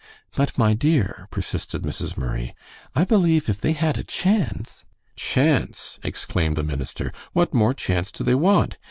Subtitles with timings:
[0.35, 2.17] "But, my dear," persisted Mrs.
[2.17, 2.55] Murray,
[2.95, 4.83] "I believe if they had a chance"
[5.15, 8.79] "Chance!" exclaimed the minister; "what more chance do they want?